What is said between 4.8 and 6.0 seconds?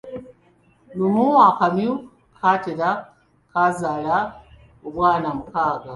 obwana mukaaga.